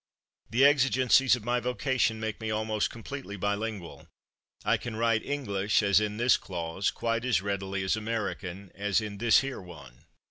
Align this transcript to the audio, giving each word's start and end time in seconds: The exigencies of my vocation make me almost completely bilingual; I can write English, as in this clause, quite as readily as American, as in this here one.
The 0.49 0.65
exigencies 0.65 1.35
of 1.35 1.45
my 1.45 1.59
vocation 1.59 2.19
make 2.19 2.41
me 2.41 2.49
almost 2.49 2.89
completely 2.89 3.37
bilingual; 3.37 4.07
I 4.65 4.77
can 4.77 4.95
write 4.95 5.23
English, 5.23 5.83
as 5.83 5.99
in 5.99 6.17
this 6.17 6.37
clause, 6.37 6.89
quite 6.89 7.23
as 7.23 7.43
readily 7.43 7.83
as 7.83 7.95
American, 7.95 8.71
as 8.73 8.99
in 8.99 9.19
this 9.19 9.41
here 9.41 9.61
one. 9.61 10.05